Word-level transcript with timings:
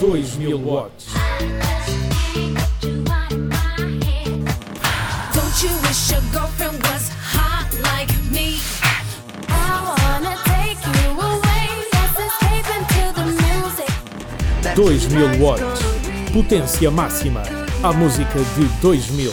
2000 0.00 0.62
watts. 0.62 1.06
Don't 5.32 5.62
you 5.62 5.72
wish 5.84 6.10
your 6.10 6.20
girlfriend 6.34 6.82
was 6.82 7.08
hot 7.08 7.66
like 7.82 8.12
me? 8.30 8.60
I 9.48 9.80
wanna 9.88 10.36
take 10.44 10.76
you 10.84 11.18
away. 11.18 11.64
Let's 11.94 12.18
escape 12.28 12.68
into 12.76 13.04
the 13.16 13.24
music. 13.40 13.88
2000 14.74 15.40
watts. 15.40 15.80
Potência 16.30 16.90
máxima. 16.90 17.42
A 17.82 17.90
música 17.90 18.38
de 18.54 18.66
2000. 18.82 19.32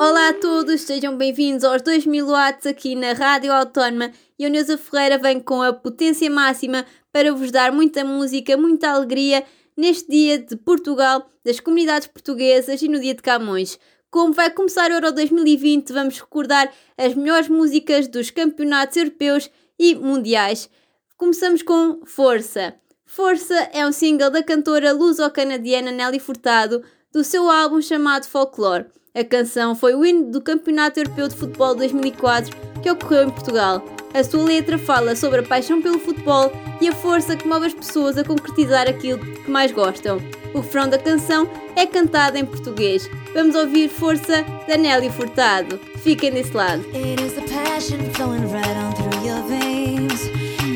Olá 0.00 0.28
a 0.28 0.32
todos, 0.32 0.82
sejam 0.82 1.16
bem-vindos 1.16 1.64
aos 1.64 1.82
2000 1.82 2.26
watts 2.26 2.66
aqui 2.66 2.94
na 2.94 3.12
Rádio 3.14 3.52
Autónoma 3.52 4.12
e 4.38 4.46
a 4.46 4.48
Neuza 4.48 4.78
Ferreira 4.78 5.18
vem 5.18 5.40
com 5.40 5.60
a 5.60 5.72
potência 5.72 6.30
máxima 6.30 6.84
para 7.12 7.32
vos 7.32 7.50
dar 7.50 7.72
muita 7.72 8.04
música, 8.04 8.56
muita 8.56 8.90
alegria 8.90 9.44
neste 9.76 10.10
dia 10.10 10.38
de 10.38 10.56
Portugal, 10.56 11.30
das 11.44 11.60
comunidades 11.60 12.08
portuguesas 12.08 12.82
e 12.82 12.88
no 12.88 13.00
dia 13.00 13.14
de 13.14 13.22
Camões. 13.22 13.78
Como 14.10 14.32
vai 14.32 14.50
começar 14.50 14.90
o 14.90 14.94
Euro 14.94 15.12
2020, 15.12 15.92
vamos 15.92 16.18
recordar 16.18 16.72
as 16.96 17.14
melhores 17.14 17.48
músicas 17.48 18.08
dos 18.08 18.30
campeonatos 18.30 18.96
europeus 18.96 19.50
e 19.78 19.94
mundiais. 19.94 20.70
Começamos 21.16 21.62
com 21.62 22.00
Força. 22.04 22.74
Força 23.04 23.54
é 23.72 23.86
um 23.86 23.92
single 23.92 24.30
da 24.30 24.42
cantora 24.42 24.92
luso-canadiana 24.92 25.90
Nelly 25.90 26.18
Furtado 26.18 26.82
do 27.12 27.22
seu 27.24 27.50
álbum 27.50 27.80
chamado 27.80 28.26
Folklore. 28.26 28.86
A 29.14 29.24
canção 29.24 29.74
foi 29.74 29.94
o 29.94 30.04
hino 30.04 30.30
do 30.30 30.40
Campeonato 30.40 31.00
Europeu 31.00 31.28
de 31.28 31.36
Futebol 31.36 31.74
2004 31.74 32.56
que 32.82 32.90
ocorreu 32.90 33.24
em 33.24 33.30
Portugal. 33.30 33.97
A 34.18 34.24
sua 34.24 34.42
letra 34.42 34.76
fala 34.76 35.14
sobre 35.14 35.38
a 35.38 35.42
paixão 35.44 35.80
pelo 35.80 36.00
futebol 36.00 36.52
e 36.80 36.88
a 36.88 36.92
força 36.92 37.36
que 37.36 37.46
move 37.46 37.66
as 37.66 37.72
pessoas 37.72 38.18
a 38.18 38.24
concretizar 38.24 38.88
aquilo 38.88 39.20
que 39.20 39.48
mais 39.48 39.70
gostam. 39.70 40.20
O 40.52 40.58
refrão 40.58 40.88
da 40.88 40.98
canção 40.98 41.48
é 41.76 41.86
cantado 41.86 42.36
em 42.36 42.44
português. 42.44 43.08
Vamos 43.32 43.54
ouvir 43.54 43.88
Força 43.88 44.44
da 44.66 44.76
Nelly 44.76 45.08
Furtado. 45.10 45.78
Fiquem 46.02 46.32
desse 46.32 46.52
lado. 46.52 46.84
It 46.92 47.22
is 47.22 47.34
the 47.34 47.42
passion 47.42 48.10
flowing 48.14 48.42
right 48.50 48.76
on 48.76 48.92
through 48.94 49.24
your 49.24 49.40
veins. 49.46 50.20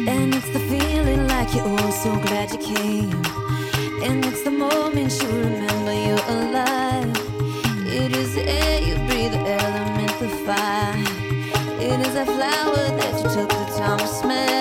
And 0.06 0.36
it's 0.36 0.48
the 0.53 0.61
feeling 0.69 1.27
like 1.27 1.50
so 1.91 2.14
glad 2.28 2.53
you 2.53 2.59
came. 2.59 3.11
And 4.05 4.25
it's 4.25 4.44
the 4.44 4.53
moment 4.53 5.20
you 5.20 5.28
remember 5.28 5.92
you're 5.92 6.27
alive. 6.28 7.11
It 7.88 8.16
is 8.16 8.36
the 8.36 8.48
air 8.48 8.81
you 8.83 8.94
breathe, 9.09 9.33
the 9.33 9.50
element, 9.50 10.12
the 10.20 10.28
fire. 10.47 11.22
Is 12.00 12.16
a 12.16 12.24
flower 12.24 12.74
that 12.74 13.16
you 13.16 13.22
took 13.22 13.48
the 13.50 13.76
time 13.76 13.98
to 13.98 14.06
smell. 14.06 14.52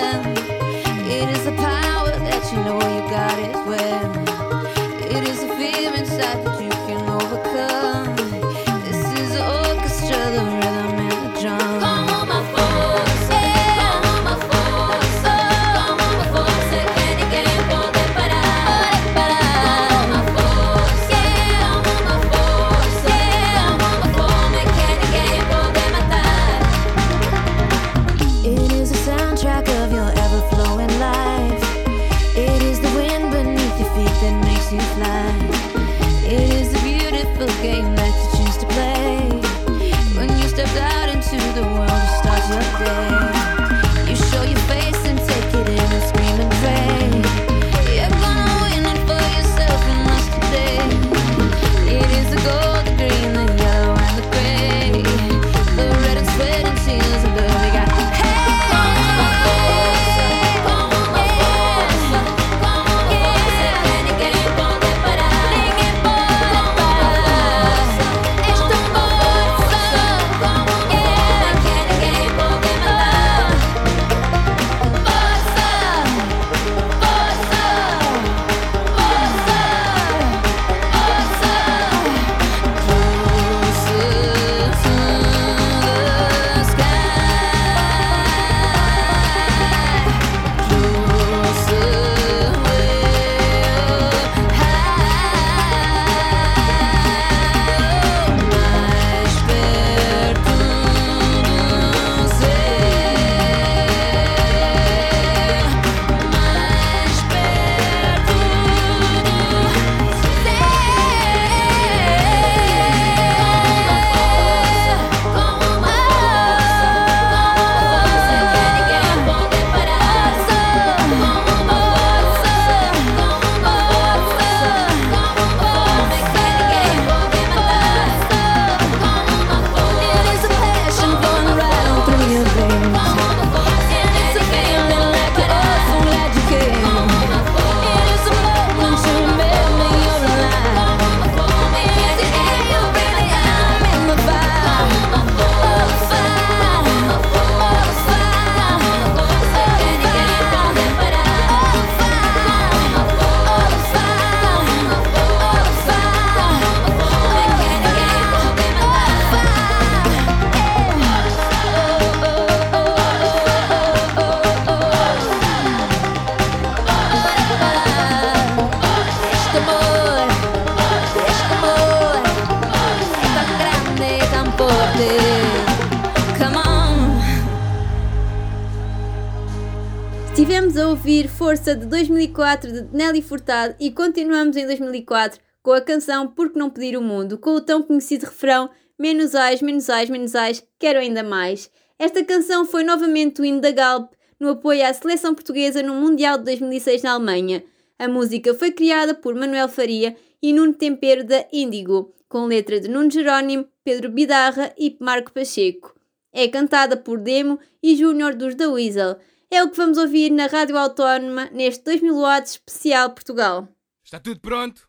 Força 181.52 181.76
de 181.76 181.84
2004 181.84 182.72
de 182.72 182.96
Nelly 182.96 183.20
Furtado 183.20 183.74
e 183.78 183.90
continuamos 183.90 184.56
em 184.56 184.64
2004 184.64 185.38
com 185.62 185.72
a 185.72 185.82
canção 185.82 186.26
Porque 186.26 186.58
Não 186.58 186.70
Pedir 186.70 186.96
o 186.96 187.02
Mundo, 187.02 187.36
com 187.36 187.50
o 187.50 187.60
tão 187.60 187.82
conhecido 187.82 188.24
refrão 188.24 188.70
Menos 188.98 189.34
ais, 189.34 189.60
menos 189.60 189.90
ais, 189.90 190.08
menos 190.08 190.34
ais, 190.34 190.66
quero 190.78 190.98
ainda 190.98 191.22
mais. 191.22 191.70
Esta 191.98 192.24
canção 192.24 192.64
foi 192.64 192.82
novamente 192.82 193.42
o 193.42 193.44
hino 193.44 193.60
da 193.60 193.70
Galp 193.70 194.14
no 194.40 194.48
apoio 194.48 194.82
à 194.86 194.94
seleção 194.94 195.34
portuguesa 195.34 195.82
no 195.82 195.92
Mundial 195.92 196.38
de 196.38 196.44
2006 196.44 197.02
na 197.02 197.12
Alemanha. 197.12 197.62
A 197.98 198.08
música 198.08 198.54
foi 198.54 198.70
criada 198.70 199.12
por 199.12 199.34
Manuel 199.34 199.68
Faria 199.68 200.16
e 200.42 200.54
Nuno 200.54 200.72
Tempero 200.72 201.22
da 201.22 201.44
Índigo, 201.52 202.14
com 202.30 202.46
letra 202.46 202.80
de 202.80 202.88
Nuno 202.88 203.10
Jerónimo, 203.10 203.66
Pedro 203.84 204.08
Bidarra 204.08 204.72
e 204.78 204.96
Marco 204.98 205.30
Pacheco. 205.30 205.94
É 206.32 206.48
cantada 206.48 206.96
por 206.96 207.18
Demo 207.18 207.58
e 207.82 207.94
Júnior 207.94 208.34
dos 208.34 208.54
da 208.54 208.70
Weasel. 208.70 209.18
É 209.54 209.62
o 209.62 209.68
que 209.68 209.76
vamos 209.76 209.98
ouvir 209.98 210.30
na 210.30 210.46
Rádio 210.46 210.78
Autónoma 210.78 211.50
neste 211.52 211.84
2000 211.84 212.16
watts 212.16 212.52
especial 212.52 213.10
Portugal. 213.10 213.68
Está 214.02 214.18
tudo 214.18 214.40
pronto? 214.40 214.88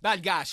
Dá-lhe 0.00 0.20
gás. 0.20 0.50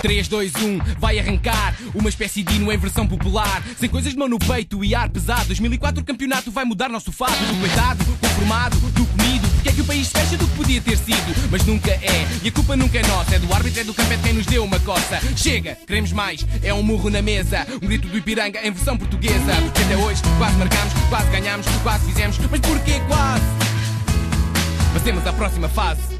3, 0.00 0.28
2, 0.28 0.52
1, 0.54 0.78
vai 0.98 1.18
arrancar. 1.18 1.76
Uma 1.94 2.08
espécie 2.08 2.42
de 2.42 2.54
hino 2.54 2.72
em 2.72 2.76
versão 2.76 3.06
popular. 3.06 3.62
Sem 3.78 3.88
coisas 3.88 4.12
de 4.12 4.18
mão 4.18 4.28
no 4.28 4.38
peito 4.38 4.84
e 4.84 4.94
ar 4.94 5.08
pesado. 5.08 5.46
2004 5.46 6.02
o 6.02 6.04
campeonato 6.04 6.50
vai 6.50 6.64
mudar 6.64 6.88
nosso 6.88 7.12
fado. 7.12 7.36
Do 7.46 7.60
peitado, 7.60 8.04
do 8.04 8.28
formado, 8.28 8.76
do 8.76 9.06
comido. 9.06 9.48
Porque 9.54 9.68
é 9.70 9.72
que 9.72 9.80
o 9.80 9.84
país 9.84 10.08
fecha 10.10 10.36
do 10.36 10.46
que 10.46 10.56
podia 10.56 10.80
ter 10.80 10.96
sido? 10.96 11.50
Mas 11.50 11.64
nunca 11.64 11.90
é, 11.90 12.26
e 12.42 12.48
a 12.48 12.52
culpa 12.52 12.76
nunca 12.76 12.98
é 12.98 13.02
nossa. 13.06 13.34
É 13.34 13.38
do 13.38 13.52
árbitro, 13.52 13.80
é 13.80 13.84
do 13.84 13.94
campo, 13.94 14.12
é 14.12 14.16
quem 14.18 14.32
nos 14.32 14.46
deu 14.46 14.64
uma 14.64 14.78
coça. 14.80 15.20
Chega, 15.36 15.76
queremos 15.86 16.12
mais, 16.12 16.46
é 16.62 16.72
um 16.72 16.82
murro 16.82 17.10
na 17.10 17.22
mesa. 17.22 17.66
Um 17.82 17.86
grito 17.86 18.08
do 18.08 18.18
Ipiranga 18.18 18.60
em 18.66 18.70
versão 18.70 18.96
portuguesa. 18.96 19.54
Porque 19.62 19.82
até 19.82 19.96
hoje 19.96 20.22
quase 20.38 20.56
marcamos, 20.56 20.92
quase 21.08 21.30
ganhamos 21.30 21.68
Quase 21.82 22.06
fizemos, 22.06 22.38
mas 22.50 22.60
porquê 22.60 23.00
quase? 23.06 23.44
Passemos 24.92 25.26
à 25.26 25.32
próxima 25.32 25.68
fase 25.68 26.18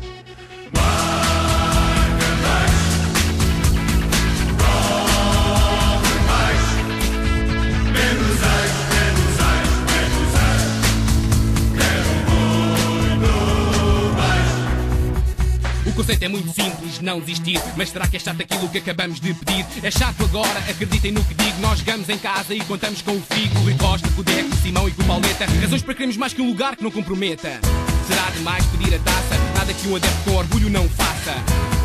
conceito 15.99 16.23
é 16.23 16.29
muito 16.29 16.55
simples, 16.55 17.00
não 17.00 17.19
desistir. 17.19 17.61
Mas 17.77 17.91
será 17.91 18.06
que 18.06 18.17
é 18.17 18.21
chato 18.21 18.41
aquilo 18.41 18.69
que 18.69 18.79
acabamos 18.79 19.19
de 19.19 19.35
pedir? 19.35 19.67
É 19.83 19.91
chato 19.91 20.23
agora, 20.23 20.59
acreditem 20.71 21.11
no 21.11 21.25
que 21.25 21.35
digo. 21.35 21.61
Nós 21.61 21.81
jogamos 21.81 22.09
em 22.09 22.17
casa 22.19 22.55
e 22.55 22.61
contamos 22.61 23.03
com 23.03 23.17
o 23.17 23.21
Figo, 23.21 23.59
o 23.59 23.62
Rui 23.65 23.75
Costa, 23.75 24.09
com 24.11 24.21
o 24.21 24.25
Deco, 24.25 24.49
o 24.49 24.56
Simão 24.59 24.89
e 24.89 24.93
com 24.93 25.03
o 25.03 25.06
Pauleta. 25.06 25.47
Razões 25.61 25.83
para 25.83 25.95
queremos 25.95 26.17
mais 26.17 26.33
que 26.33 26.41
um 26.41 26.47
lugar 26.47 26.77
que 26.77 26.85
não 26.85 26.91
comprometa. 26.93 27.61
Será 28.06 28.31
demais 28.31 28.65
pedir 28.67 28.95
a 28.95 28.99
taça? 29.00 29.37
Nada 29.56 29.75
que 29.75 29.89
um 29.89 29.97
adepto 29.97 30.19
com 30.25 30.37
orgulho 30.37 30.71
não 30.71 30.89
faça. 30.89 31.35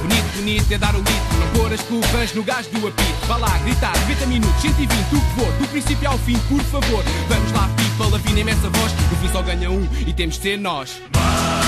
Bonito, 0.04 0.36
bonito 0.36 0.71
é 0.71 0.77
dar 0.77 0.94
o 0.94 1.00
litro, 1.00 1.38
não 1.39 1.48
pôr 1.60 1.74
as 1.74 1.81
culpas 1.81 2.33
no 2.33 2.44
gás 2.44 2.68
do 2.68 2.88
apito. 2.88 3.25
Vá 3.27 3.38
lá, 3.38 3.57
gritar, 3.65 3.98
90 4.01 4.25
minutos, 4.27 4.62
120, 4.62 4.94
o 4.94 5.10
que 5.10 5.42
for, 5.42 5.51
do 5.54 5.68
princípio 5.69 6.07
ao 6.07 6.19
fim, 6.19 6.38
por 6.48 6.62
favor. 6.65 7.04
Vamos 7.27 7.51
lá, 7.51 7.68
people, 7.77 8.15
afinem 8.15 8.48
essa 8.48 8.69
voz. 8.69 8.94
No 9.10 9.18
fim 9.18 9.31
só 9.31 9.42
ganha 9.42 9.71
um 9.71 9.88
e 10.06 10.13
temos 10.13 10.36
de 10.36 10.42
ser 10.44 10.60
nós. 10.60 11.01
Nem 11.12 11.62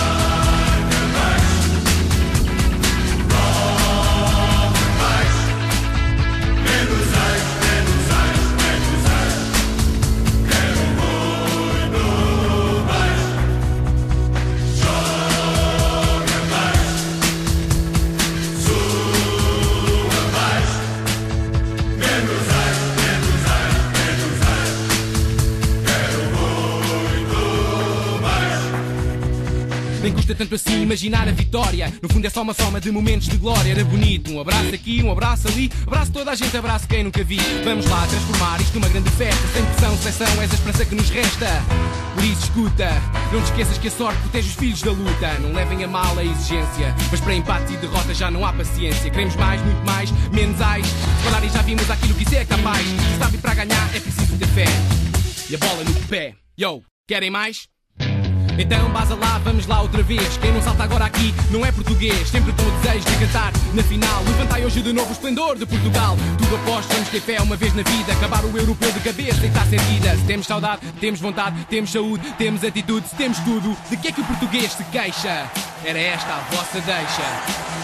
imaginar 30.96 31.28
a 31.28 31.32
vitória. 31.32 31.94
No 32.02 32.08
fundo 32.08 32.26
é 32.26 32.30
só 32.30 32.42
uma 32.42 32.54
soma 32.54 32.80
de 32.80 32.90
momentos 32.90 33.28
de 33.28 33.36
glória. 33.36 33.70
Era 33.70 33.84
bonito. 33.84 34.32
Um 34.32 34.40
abraço 34.40 34.74
aqui, 34.74 35.04
um 35.04 35.12
abraço 35.12 35.46
ali. 35.50 35.70
Abraço 35.86 36.12
toda 36.14 36.32
a 36.32 36.36
gente, 36.36 36.56
abraço 36.56 36.88
quem 36.88 37.04
nunca 37.04 37.22
vi. 37.22 37.38
Vamos 37.66 37.86
lá 37.88 38.08
transformar 38.08 38.62
isto 38.62 38.76
numa 38.76 38.88
grande 38.88 39.10
festa. 39.12 39.46
Sem 39.54 39.66
pressão, 39.66 39.98
seleção, 39.98 40.42
és 40.42 40.52
a 40.52 40.54
esperança 40.54 40.86
que 40.86 40.96
nos 40.96 41.10
resta. 41.10 41.48
Por 42.16 42.24
isso, 42.24 42.44
escuta. 42.44 42.90
Não 43.34 43.42
te 43.42 43.52
esqueças 43.52 43.78
que 43.78 43.90
a 43.90 43.92
sorte 43.92 44.20
protege 44.22 44.48
os 44.48 44.56
filhos 44.56 44.82
da 44.82 44.92
luta. 44.92 45.34
Não 45.40 45.52
levem 45.52 45.84
a 45.84 45.88
mal 45.88 46.18
a 46.18 46.24
exigência. 46.24 46.96
Mas 47.12 47.20
para 47.20 47.36
empate 47.36 47.74
e 47.74 47.78
derrota 47.78 48.14
já 48.14 48.32
não 48.32 48.46
há 48.46 48.54
paciência. 48.54 49.12
Queremos 49.12 49.36
mais, 49.36 49.62
muito 49.62 49.86
mais, 49.86 50.12
menos 50.32 50.62
ais. 50.62 50.88
Se 50.88 51.46
e 51.46 51.50
já 51.50 51.62
vimos 51.62 51.92
aquilo 51.92 52.14
que 52.14 52.24
isso 52.24 52.36
é 52.36 52.46
capaz. 52.46 52.86
Sabe, 53.20 53.38
para 53.40 53.54
ganhar 53.54 53.96
é 53.96 54.00
preciso 54.00 54.38
ter 54.38 54.48
fé. 54.48 54.66
E 55.50 55.56
a 55.56 55.58
bola 55.58 55.84
no 55.84 55.94
pé. 56.08 56.36
Yo, 56.58 56.82
querem 57.06 57.30
mais? 57.30 57.75
Então 58.58 58.90
baza 58.90 59.16
lá, 59.16 59.38
vamos 59.40 59.68
lá 59.68 59.82
outra 59.82 60.02
vez. 60.02 60.38
Quem 60.38 60.52
não 60.52 60.62
salta 60.62 60.84
agora 60.84 61.06
aqui 61.06 61.34
não 61.52 61.66
é 61.66 61.72
português. 61.72 62.30
Sempre 62.30 62.54
com 62.54 62.62
o 62.62 62.72
desejo 62.80 63.06
de 63.06 63.26
cantar 63.26 63.52
na 63.74 63.84
final. 63.84 64.24
Levantai 64.24 64.66
hoje 64.66 64.82
de 64.82 64.94
novo 64.94 65.10
o 65.10 65.12
esplendor 65.12 65.58
de 65.58 65.66
Portugal. 65.66 66.16
Tudo 66.38 66.56
aposto, 66.56 66.94
vamos 66.94 67.10
ter 67.10 67.20
fé 67.20 67.42
uma 67.42 67.56
vez 67.56 67.74
na 67.76 67.84
vida. 67.84 68.14
Acabar 68.14 68.46
o 68.46 68.58
europeu 68.58 68.92
de 68.92 69.00
cabeça 69.02 69.44
e 69.44 69.48
está 69.48 69.66
servida. 69.66 70.16
Se 70.16 70.24
temos 70.24 70.48
saudade, 70.48 70.82
temos 71.00 71.20
vontade, 71.20 71.66
temos 71.70 71.92
saúde, 71.92 72.34
temos 72.38 72.64
atitude, 72.64 73.08
se 73.08 73.16
temos 73.16 73.40
tudo, 73.40 73.76
de 73.90 73.98
que 73.98 74.08
é 74.08 74.12
que 74.12 74.22
o 74.22 74.26
português 74.26 74.72
se 74.72 74.84
queixa? 74.86 75.52
Era 75.84 76.00
esta 76.00 76.34
a 76.34 76.40
vossa 76.52 76.80
deixa. 76.80 77.75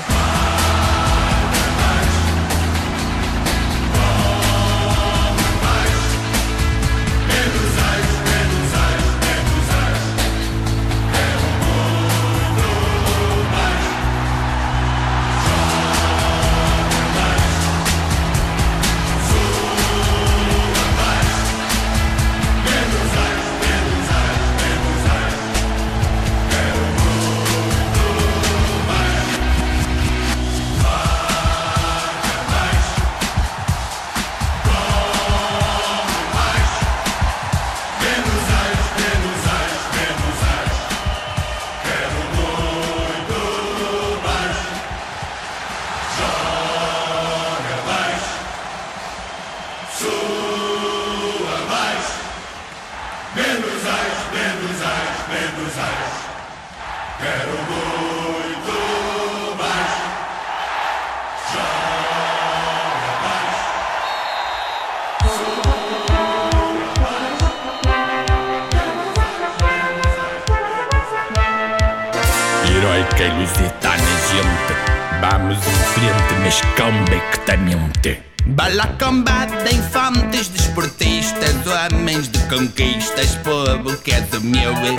Meu. 84.82 84.96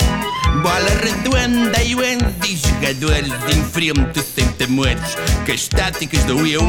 Bola 0.61 0.89
redonda 1.01 1.83
e 1.83 1.93
e 1.93 2.55
jogadores 2.55 3.33
em 3.53 3.63
frente 3.65 4.21
sem 4.21 4.47
temores, 4.53 5.17
que 5.45 5.51
as 5.51 5.67
táticas 5.67 6.23
do 6.23 6.45
eu. 6.47 6.61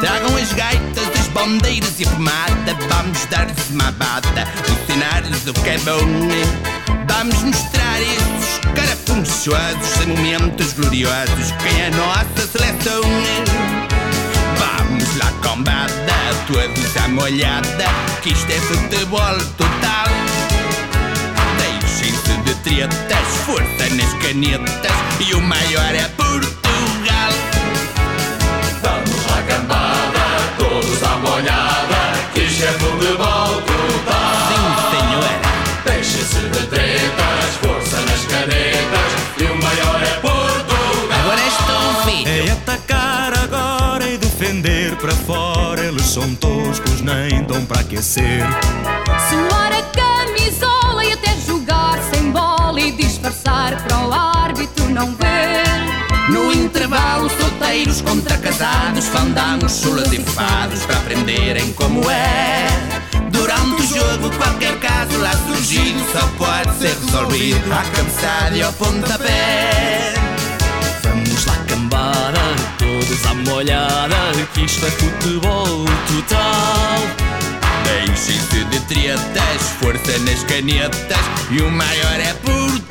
Tragam 0.00 0.36
as 0.36 0.52
gaitas, 0.52 1.08
as 1.18 1.28
bandeiras 1.28 1.98
e 1.98 2.04
a 2.04 2.10
pomada, 2.10 2.76
vamos 2.88 3.24
dar-lhes 3.26 3.70
uma 3.70 3.92
bata, 3.92 4.48
ensinar-lhes 4.68 5.46
o 5.46 5.52
que 5.54 5.70
é 5.70 5.78
bom. 5.78 6.00
Vamos 7.06 7.42
mostrar 7.42 8.00
esses 8.00 8.58
carafunchosos 8.74 10.00
em 10.02 10.08
momentos 10.08 10.72
gloriosos, 10.74 11.52
quem 11.62 11.80
é 11.80 11.86
a 11.86 11.90
nossa 11.90 12.46
seleção. 12.46 13.02
Vamos 14.58 15.16
lá, 15.16 15.32
combada, 15.42 15.90
todos 16.46 16.96
à 16.96 17.08
molhada, 17.08 17.86
que 18.22 18.32
isto 18.32 18.50
é 18.50 18.60
futebol 18.60 19.38
total. 19.56 20.06
De 22.44 22.54
tretas, 22.62 23.28
força 23.46 23.94
nas 23.94 24.12
canetas, 24.22 24.92
e 25.20 25.34
o 25.34 25.40
maior 25.40 25.94
é 25.94 26.08
Portugal. 26.16 27.32
Vamos 28.82 29.26
lá, 29.26 29.42
cambada, 29.48 30.24
todos 30.58 31.02
à 31.02 31.16
molhada, 31.16 32.12
que 32.34 32.40
isto 32.40 32.64
é 32.64 32.72
futebol 32.72 33.62
total. 33.62 34.34
Sim, 34.48 34.64
senhora. 34.90 35.34
Deixem-se 35.84 36.40
de 36.40 36.66
tretas, 36.66 37.50
força 37.62 38.00
nas 38.00 38.24
canetas, 38.26 39.10
e 39.38 39.44
o 39.44 39.56
maior 39.62 40.02
é 40.02 40.20
Portugal. 40.20 41.20
Agora 41.20 41.40
estou 41.46 42.04
filho. 42.04 42.28
É 42.28 42.50
atacar 42.52 43.32
agora 43.38 44.08
e 44.08 44.16
defender 44.18 44.96
para 44.96 45.12
fora. 45.12 45.80
Eles 45.84 46.06
são 46.06 46.34
toscos, 46.36 47.00
nem 47.00 47.42
dão 47.44 47.64
para 47.64 47.80
aquecer. 47.80 48.44
Suar 49.28 49.72
solteiros 57.70 58.00
contra 58.00 58.36
casados, 58.38 59.06
fandangos, 59.06 59.80
chulas 59.80 60.12
e 60.12 60.18
fados 60.20 60.84
para 60.86 60.96
aprenderem 60.96 61.72
como 61.74 62.10
é. 62.10 62.66
Durante 63.30 63.82
o 63.82 63.86
jogo, 63.86 64.36
qualquer 64.36 64.76
caso 64.80 65.16
lá 65.18 65.30
surgido 65.32 66.04
só 66.12 66.26
pode 66.36 66.76
ser 66.78 66.96
resolvido 66.98 67.72
à 67.72 67.82
cabeçada 67.84 68.56
e 68.56 68.62
ao 68.62 68.72
pontapé. 68.72 70.14
Vamos 71.04 71.46
lá, 71.46 71.56
cambada, 71.68 72.40
todos 72.78 73.26
à 73.26 73.34
molhada, 73.34 74.16
que 74.52 74.64
isto 74.64 74.86
é 74.86 74.90
futebol 74.90 75.84
total. 76.08 76.98
Deixem-se 77.84 78.64
de 78.64 78.80
tretas, 78.80 79.62
força 79.80 80.18
nas 80.18 80.42
canetas 80.44 81.18
e 81.50 81.62
o 81.62 81.70
maior 81.70 82.20
é 82.20 82.34
Portugal. 82.42 82.89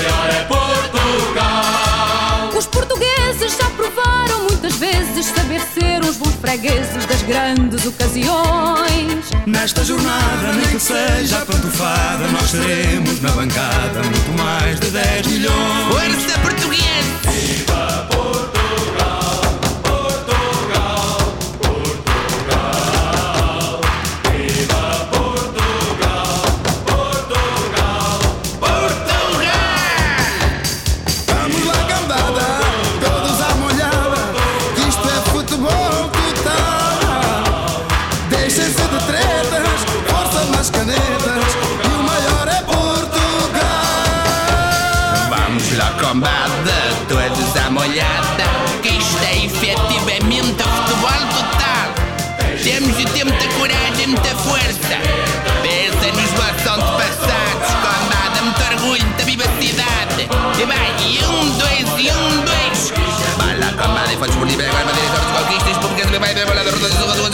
Maior 0.00 0.28
é 0.30 0.44
Portugal. 0.44 1.90
Os 2.56 2.66
portugueses 2.66 3.56
já 3.56 3.70
provaram 3.70 4.44
muitas 4.44 4.76
vezes 4.76 5.26
saber 5.26 5.60
ser 5.60 6.04
uns 6.04 6.16
bons 6.16 6.34
fregueses 6.36 7.04
das 7.06 7.22
grandes 7.22 7.86
ocasiões. 7.86 9.30
Nesta 9.46 9.84
jornada, 9.84 10.52
nem 10.52 10.76
que 10.76 10.80
seja 10.80 11.38
a 11.38 11.46
pantufada, 11.46 12.26
nós 12.28 12.50
teremos 12.50 13.20
na 13.20 13.30
bancada 13.30 14.02
muito 14.02 14.42
mais 14.42 14.80
de 14.80 14.90
10 14.90 15.26
milhões. 15.26 16.14
Força 16.14 16.38
portuguesa! 16.40 17.30
Viva 17.30 18.09
lleva 66.40 66.54
la 66.54 66.64
derrota 66.64 66.86
de 66.88 66.92
su 66.94 67.29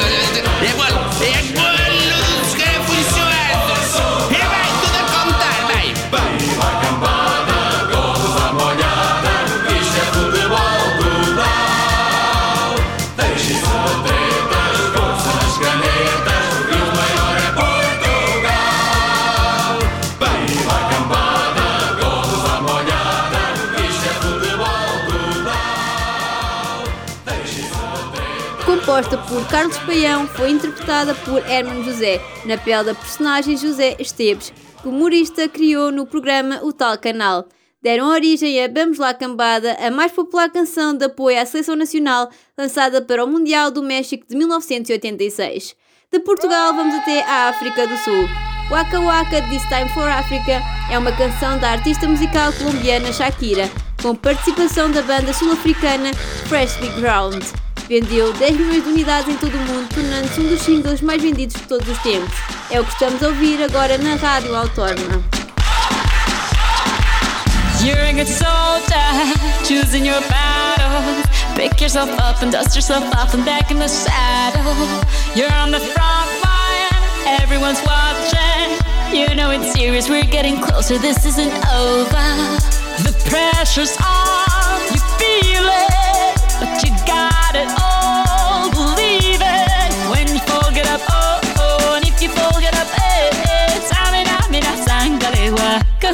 Composta 28.96 29.18
por 29.28 29.46
Carlos 29.48 29.76
Paião, 29.80 30.26
foi 30.26 30.52
interpretada 30.52 31.14
por 31.16 31.46
Herman 31.46 31.84
José, 31.84 32.18
na 32.46 32.56
pele 32.56 32.84
da 32.84 32.94
personagem 32.94 33.54
José 33.54 33.94
Esteves, 33.98 34.50
que 34.80 34.88
o 34.88 34.90
humorista 34.90 35.46
criou 35.50 35.92
no 35.92 36.06
programa 36.06 36.60
O 36.62 36.72
Tal 36.72 36.96
Canal. 36.96 37.44
Deram 37.82 38.08
origem 38.08 38.64
a 38.64 38.68
Vamos 38.68 38.96
Lá 38.96 39.12
Cambada, 39.12 39.76
a 39.78 39.90
mais 39.90 40.12
popular 40.12 40.48
canção 40.48 40.96
de 40.96 41.04
apoio 41.04 41.38
à 41.38 41.44
seleção 41.44 41.76
nacional, 41.76 42.30
lançada 42.56 43.02
para 43.02 43.22
o 43.22 43.28
Mundial 43.28 43.70
do 43.70 43.82
México 43.82 44.24
de 44.26 44.34
1986. 44.34 45.76
De 46.10 46.18
Portugal 46.20 46.72
vamos 46.72 46.94
até 46.94 47.22
a 47.22 47.48
África 47.50 47.86
do 47.86 47.98
Sul. 47.98 48.26
Waka 48.70 48.98
Waka 48.98 49.42
This 49.50 49.62
Time 49.64 49.90
for 49.92 50.08
Africa 50.08 50.62
é 50.90 50.98
uma 50.98 51.12
canção 51.12 51.58
da 51.58 51.72
artista 51.72 52.08
musical 52.08 52.50
colombiana 52.54 53.12
Shakira, 53.12 53.68
com 54.00 54.14
participação 54.14 54.90
da 54.90 55.02
banda 55.02 55.34
sul-africana 55.34 56.14
Freshly 56.48 56.88
Ground. 56.98 57.65
Vendeu 57.88 58.32
10 58.32 58.56
milhões 58.56 58.82
de 58.82 58.88
unidades 58.88 59.28
em 59.28 59.36
todo 59.36 59.54
o 59.54 59.60
mundo, 59.60 59.88
tornando-se 59.94 60.40
um 60.40 60.48
dos 60.48 60.60
singles 60.60 61.00
mais 61.00 61.22
vendidos 61.22 61.54
de 61.54 61.68
todos 61.68 61.88
os 61.88 61.98
tempos. 61.98 62.34
É 62.68 62.80
o 62.80 62.84
que 62.84 62.92
estamos 62.92 63.22
a 63.22 63.28
ouvir 63.28 63.62
agora 63.62 63.96
na 63.96 64.16
Rádio 64.16 64.56
Autónoma. 64.56 65.22
You're 67.84 68.00
a 68.00 68.12
good 68.12 68.26
soldier, 68.26 69.06
choosing 69.64 70.04
your 70.04 70.20
battles. 70.22 71.24
Pick 71.54 71.80
yourself 71.80 72.10
up 72.18 72.42
and 72.42 72.50
dust 72.50 72.74
yourself 72.74 73.04
off 73.14 73.32
and 73.34 73.44
back 73.44 73.70
in 73.70 73.78
the 73.78 73.86
saddle. 73.86 74.74
You're 75.36 75.52
on 75.54 75.70
the 75.70 75.78
front 75.78 76.28
line, 76.42 77.40
everyone's 77.40 77.80
watching. 77.86 78.82
You 79.12 79.32
know 79.36 79.50
it's 79.50 79.72
serious, 79.72 80.08
we're 80.08 80.24
getting 80.24 80.60
closer, 80.60 80.98
this 80.98 81.24
isn't 81.24 81.54
over. 81.72 82.26
The 83.04 83.14
pressure's 83.30 83.96
on, 84.02 84.80
you 84.92 84.98
feel 85.22 85.64
it, 85.64 86.34
but 86.58 86.82
you 86.82 86.95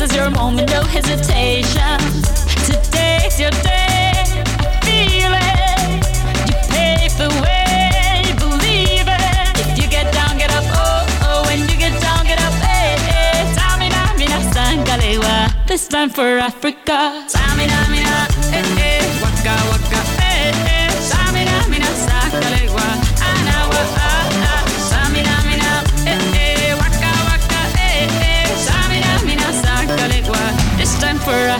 this 0.00 0.12
is 0.12 0.16
your 0.16 0.30
moment, 0.30 0.70
no 0.70 0.82
hesitation. 0.82 1.98
Today's 2.64 3.38
your 3.38 3.50
day, 3.50 4.24
feel 4.80 5.32
it. 5.36 6.06
You 6.48 6.56
pave 6.72 7.14
the 7.18 7.28
way, 7.42 8.22
believe 8.38 9.06
it. 9.06 9.60
If 9.60 9.78
you 9.78 9.88
get 9.90 10.10
down, 10.14 10.38
get 10.38 10.50
up, 10.52 10.64
oh, 10.68 11.06
oh. 11.24 11.42
When 11.46 11.60
you 11.68 11.76
get 11.76 12.00
down, 12.00 12.24
get 12.24 12.40
up, 12.40 12.54
eh, 12.62 12.96
eh. 13.12 13.54
Samina, 13.54 14.16
mina, 14.16 14.40
sangalewa. 14.54 15.66
This 15.66 15.86
time 15.86 16.08
for 16.08 16.38
Africa. 16.38 17.26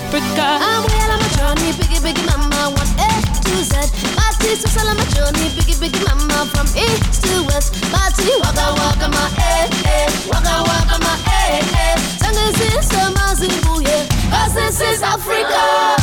Africa. 0.07 0.47
I'm 0.61 0.83
well 0.89 1.13
on 1.13 1.21
my 1.21 1.29
journey, 1.37 1.73
biggie, 1.77 2.01
biggie 2.01 2.27
mama, 2.27 2.73
one 2.75 2.91
A 3.05 3.11
to 3.45 3.55
Z. 3.63 3.75
My 4.17 4.33
teeth 4.41 4.65
are 4.65 4.89
on 4.89 4.97
my 4.97 5.05
journey, 5.13 5.49
biggie, 5.57 5.77
biggie 5.77 6.05
mama, 6.09 6.49
from 6.53 6.67
east 6.77 7.23
to 7.25 7.45
west. 7.45 7.75
My 7.93 8.09
teeth, 8.17 8.41
waka, 8.41 8.67
waka, 8.81 9.09
my 9.09 9.27
eh, 9.39 9.69
eh, 9.85 10.09
waka, 10.33 10.65
waka, 10.69 10.97
my 11.05 11.15
eh, 11.29 11.61
eh. 11.85 11.97
Tango 12.19 12.45
sister, 12.57 13.05
my 13.15 13.35
Zimbabwe, 13.35 14.09
cause 14.33 14.55
this 14.55 14.81
is 14.81 15.03
Africa. 15.03 16.00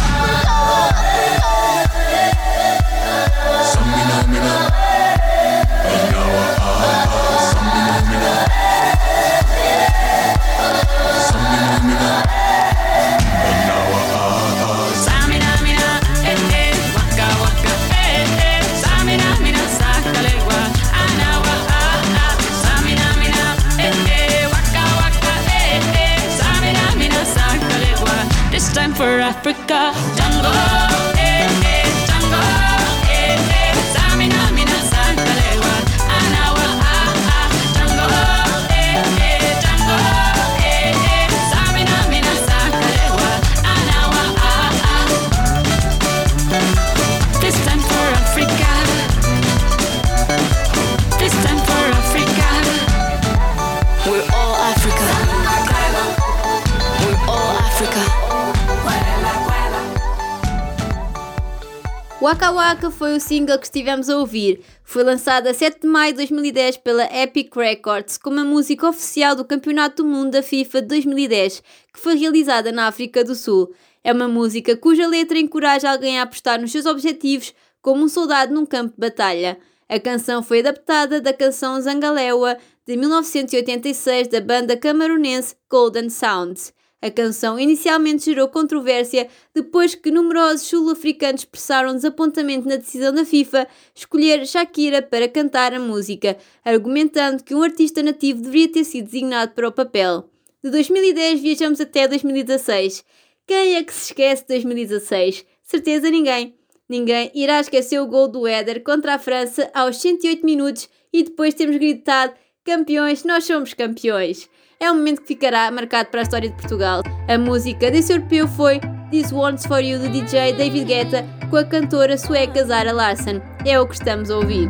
Waka 62.67 62.91
foi 62.91 63.15
o 63.15 63.19
single 63.21 63.57
que 63.57 63.65
estivemos 63.65 64.09
a 64.09 64.17
ouvir. 64.17 64.59
Foi 64.83 65.01
lançado 65.01 65.47
a 65.47 65.53
7 65.53 65.83
de 65.83 65.87
maio 65.87 66.11
de 66.11 66.17
2010 66.17 66.75
pela 66.75 67.05
Epic 67.05 67.55
Records 67.55 68.17
como 68.17 68.41
a 68.41 68.43
música 68.43 68.89
oficial 68.89 69.37
do 69.37 69.45
Campeonato 69.45 70.03
do 70.03 70.09
Mundo 70.09 70.31
da 70.31 70.43
FIFA 70.43 70.81
de 70.81 70.89
2010, 70.89 71.63
que 71.93 71.99
foi 71.99 72.17
realizada 72.17 72.69
na 72.73 72.87
África 72.87 73.23
do 73.23 73.35
Sul. 73.35 73.73
É 74.03 74.11
uma 74.11 74.27
música 74.27 74.75
cuja 74.75 75.07
letra 75.07 75.39
encoraja 75.39 75.89
alguém 75.89 76.19
a 76.19 76.23
apostar 76.23 76.59
nos 76.59 76.73
seus 76.73 76.85
objetivos 76.85 77.53
como 77.81 78.03
um 78.03 78.09
soldado 78.09 78.53
num 78.53 78.65
campo 78.65 78.91
de 78.95 78.99
batalha. 78.99 79.57
A 79.87 79.97
canção 79.97 80.43
foi 80.43 80.59
adaptada 80.59 81.21
da 81.21 81.31
canção 81.31 81.79
Zangalewa 81.79 82.57
de 82.85 82.97
1986 82.97 84.27
da 84.27 84.41
banda 84.41 84.75
camaronense 84.75 85.55
Golden 85.69 86.09
Sound. 86.09 86.73
A 86.99 87.11
canção 87.11 87.59
inicialmente 87.59 88.25
gerou 88.25 88.47
controvérsia 88.47 89.27
depois 89.53 89.93
que 89.93 90.09
numerosos 90.09 90.67
sul-africanos 90.67 91.41
expressaram 91.41 91.93
desapontamento 91.93 92.67
na 92.67 92.77
decisão 92.77 93.13
da 93.13 93.23
FIFA 93.23 93.67
escolher 93.93 94.47
Shakira 94.47 95.01
para 95.01 95.29
cantar 95.29 95.75
a 95.75 95.79
música, 95.79 96.37
argumentando 96.65 97.43
que 97.43 97.53
um 97.53 97.61
artista 97.61 98.01
nativo 98.01 98.41
deveria 98.41 98.71
ter 98.71 98.83
sido 98.83 99.05
designado 99.05 99.51
para 99.51 99.67
o 99.67 99.71
papel. 99.71 100.27
De 100.63 100.71
2010 100.71 101.39
viajamos 101.39 101.79
até 101.79 102.07
2016. 102.07 103.05
Quem 103.45 103.75
é 103.75 103.83
que 103.83 103.93
se 103.93 104.07
esquece 104.07 104.41
de 104.41 104.47
2016? 104.55 105.45
Certeza 105.61 106.09
ninguém. 106.09 106.55
Ninguém 106.89 107.29
irá 107.35 107.59
esquecer 107.59 107.99
o 107.99 108.07
gol 108.07 108.27
do 108.27 108.47
Éder 108.47 108.81
contra 108.83 109.13
a 109.13 109.19
França 109.19 109.69
aos 109.73 109.97
108 109.97 110.43
minutos 110.43 110.89
e 111.13 111.21
depois 111.21 111.53
termos 111.53 111.77
gritado 111.77 112.33
campeões, 112.65 113.23
nós 113.23 113.45
somos 113.45 113.73
campeões. 113.73 114.49
É 114.79 114.91
um 114.91 114.95
momento 114.95 115.21
que 115.21 115.29
ficará 115.29 115.71
marcado 115.71 116.09
para 116.09 116.19
a 116.19 116.23
história 116.23 116.49
de 116.49 116.55
Portugal. 116.55 117.01
A 117.27 117.35
música 117.35 117.89
desse 117.89 118.13
europeu 118.13 118.47
foi 118.47 118.79
This 119.09 119.31
One's 119.31 119.65
For 119.65 119.79
You 119.79 119.97
do 119.97 120.09
DJ 120.09 120.53
David 120.53 120.85
Guetta 120.85 121.25
com 121.49 121.57
a 121.57 121.63
cantora 121.63 122.15
sueca 122.15 122.63
Zara 122.63 122.91
Larsson. 122.91 123.41
É 123.65 123.79
o 123.79 123.87
que 123.87 123.95
estamos 123.95 124.29
a 124.29 124.37
ouvir. 124.37 124.69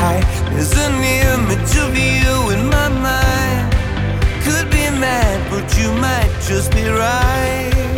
There's 0.00 0.72
an 0.74 0.94
image 1.02 1.76
of 1.76 1.92
you 1.98 2.50
in 2.50 2.68
my 2.68 2.88
mind. 2.88 3.72
Could 4.44 4.70
be 4.70 4.88
mad, 4.90 5.50
but 5.50 5.76
you 5.76 5.90
might 5.92 6.30
just 6.46 6.70
be 6.70 6.84
right. 6.86 7.97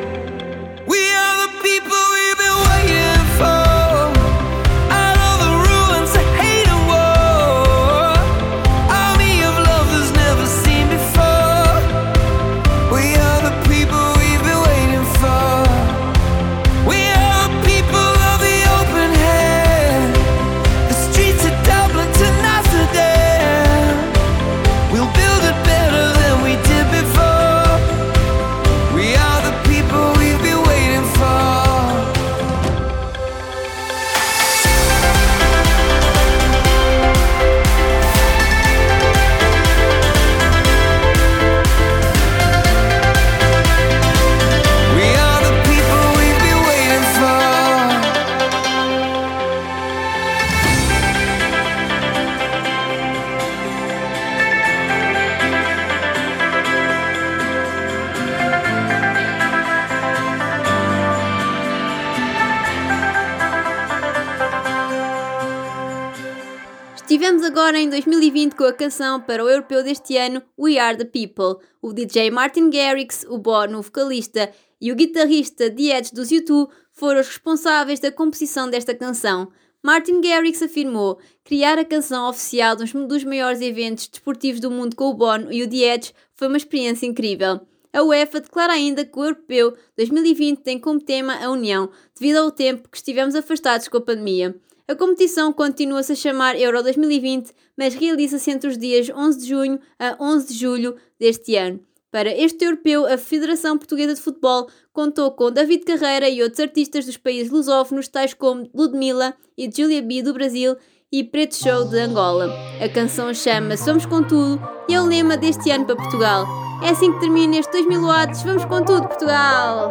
Estivemos 67.31 67.57
agora 67.57 67.79
em 67.79 67.89
2020 67.89 68.55
com 68.57 68.65
a 68.65 68.73
canção 68.73 69.21
para 69.21 69.41
o 69.41 69.49
europeu 69.49 69.81
deste 69.81 70.17
ano 70.17 70.43
We 70.59 70.77
Are 70.77 70.97
the 70.97 71.05
People. 71.05 71.65
O 71.81 71.93
DJ 71.93 72.29
Martin 72.29 72.69
Garrix, 72.69 73.25
o 73.29 73.37
Bono, 73.37 73.79
o 73.79 73.81
vocalista 73.81 74.51
e 74.81 74.91
o 74.91 74.95
guitarrista 74.97 75.63
Edge 75.63 76.13
dos 76.13 76.27
U2 76.27 76.67
foram 76.91 77.21
os 77.21 77.27
responsáveis 77.27 78.01
da 78.01 78.11
composição 78.11 78.69
desta 78.69 78.93
canção. 78.93 79.49
Martin 79.81 80.19
Garrix 80.19 80.61
afirmou 80.61 81.19
criar 81.45 81.79
a 81.79 81.85
canção 81.85 82.27
oficial 82.27 82.75
de 82.75 82.97
um 82.97 83.07
dos 83.07 83.23
maiores 83.23 83.61
eventos 83.61 84.09
desportivos 84.09 84.59
do 84.59 84.69
mundo 84.69 84.93
com 84.93 85.05
o 85.05 85.13
Bono 85.13 85.53
e 85.53 85.63
o 85.63 85.73
Edge 85.73 86.13
foi 86.35 86.49
uma 86.49 86.57
experiência 86.57 87.05
incrível. 87.05 87.61
A 87.93 88.03
UEFA 88.03 88.41
declara 88.41 88.73
ainda 88.73 89.05
que 89.05 89.17
o 89.17 89.23
Europeu 89.23 89.73
2020 89.95 90.59
tem 90.59 90.77
como 90.77 90.99
tema 90.99 91.35
a 91.41 91.49
União, 91.49 91.89
devido 92.13 92.39
ao 92.39 92.51
tempo 92.51 92.89
que 92.89 92.97
estivemos 92.97 93.35
afastados 93.35 93.87
com 93.87 93.99
a 93.99 94.01
pandemia. 94.01 94.53
A 94.91 94.95
competição 94.97 95.53
continua-se 95.53 96.11
a 96.11 96.15
chamar 96.15 96.59
Euro 96.59 96.83
2020, 96.83 97.53
mas 97.77 97.95
realiza-se 97.95 98.51
entre 98.51 98.69
os 98.69 98.77
dias 98.77 99.09
11 99.09 99.39
de 99.39 99.47
junho 99.47 99.79
a 99.97 100.17
11 100.19 100.47
de 100.47 100.59
julho 100.59 100.97
deste 101.17 101.55
ano. 101.55 101.79
Para 102.11 102.29
este 102.29 102.65
europeu, 102.65 103.05
a 103.05 103.17
Federação 103.17 103.77
Portuguesa 103.77 104.15
de 104.15 104.19
Futebol 104.19 104.67
contou 104.91 105.31
com 105.31 105.49
David 105.49 105.85
Carreira 105.85 106.27
e 106.27 106.43
outros 106.43 106.59
artistas 106.59 107.05
dos 107.05 107.15
países 107.15 107.49
lusófonos, 107.49 108.09
tais 108.09 108.33
como 108.33 108.69
Ludmilla 108.75 109.33
e 109.57 109.71
Julia 109.73 110.01
B 110.01 110.21
do 110.23 110.33
Brasil 110.33 110.75
e 111.09 111.23
Preto 111.23 111.55
Show 111.55 111.85
de 111.85 111.97
Angola. 111.97 112.53
A 112.83 112.89
canção 112.89 113.33
chama-se 113.33 113.85
Vamos 113.85 114.05
com 114.05 114.21
Tudo 114.21 114.59
e 114.89 114.93
é 114.93 115.01
o 115.01 115.05
lema 115.05 115.37
deste 115.37 115.71
ano 115.71 115.85
para 115.85 115.95
Portugal. 115.95 116.45
É 116.83 116.89
assim 116.89 117.13
que 117.13 117.19
termina 117.21 117.55
este 117.55 117.71
2000 117.71 118.01
watts. 118.01 118.43
Vamos 118.43 118.65
com 118.65 118.83
tudo, 118.83 119.07
Portugal! 119.07 119.89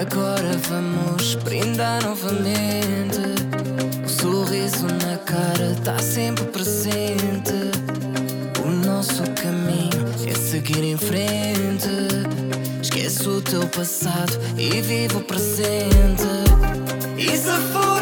Agora 0.00 0.56
vamos 0.68 1.34
brindar 1.34 2.04
novamente. 2.04 3.47
Cara 5.28 5.76
tá 5.84 5.98
sempre 5.98 6.42
presente. 6.46 7.52
O 8.64 8.70
nosso 8.70 9.22
caminho 9.32 10.08
é 10.26 10.34
seguir 10.34 10.82
em 10.82 10.96
frente. 10.96 11.86
Esquece 12.80 13.28
o 13.28 13.42
teu 13.42 13.68
passado 13.68 14.32
e 14.56 14.80
vive 14.80 15.18
o 15.18 15.20
presente. 15.20 16.24
E 17.18 17.36
se 17.36 17.52
for, 17.72 17.97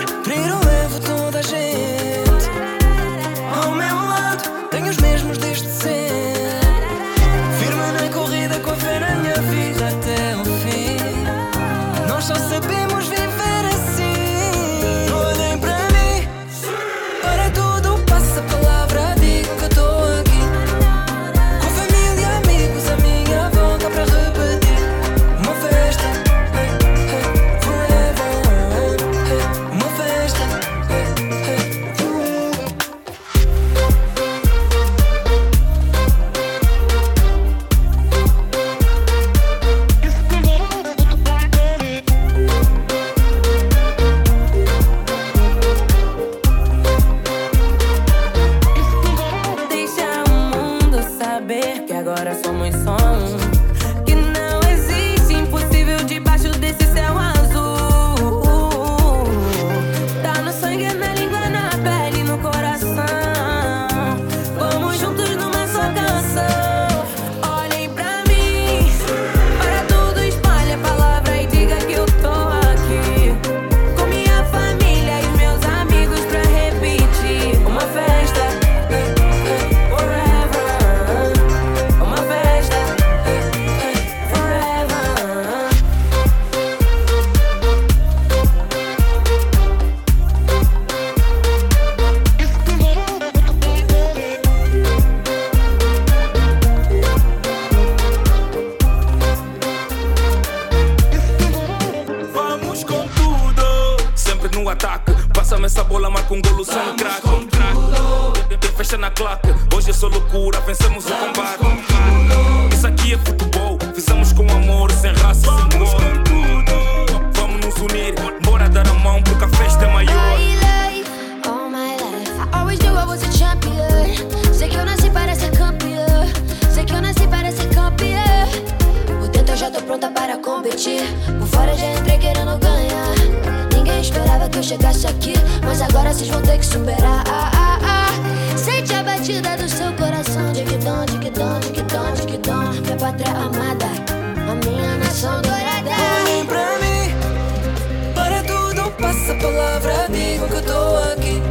palavra 149.80 150.08
digo 150.10 150.48
que 150.48 150.56
estou 150.56 150.96
aqui. 151.12 151.42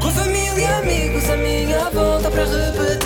Com 0.00 0.10
família 0.10 0.60
e 0.60 0.66
amigos 0.66 1.30
à 1.30 1.36
minha 1.36 1.90
volta 1.90 2.30
para 2.30 2.44
repetir. 2.44 3.03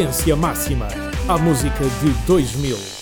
potência 0.00 0.34
máxima 0.34 0.88
à 1.28 1.36
música 1.36 1.84
de 2.00 2.10
2000. 2.26 2.99